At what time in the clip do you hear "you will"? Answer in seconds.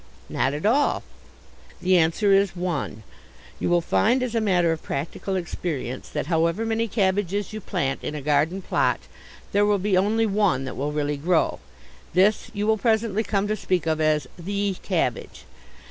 3.59-3.81, 12.51-12.79